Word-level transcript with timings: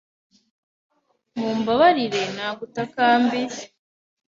Mumbabarire 1.37 2.23
nagutakambiye. 2.35 3.59